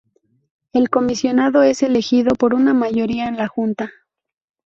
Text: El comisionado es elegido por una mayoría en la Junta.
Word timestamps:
El 0.73 0.89
comisionado 0.89 1.61
es 1.61 1.83
elegido 1.83 2.33
por 2.33 2.55
una 2.55 2.73
mayoría 2.73 3.27
en 3.27 3.37
la 3.37 3.47
Junta. 3.47 3.91